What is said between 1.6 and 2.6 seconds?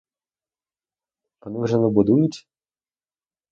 не будують?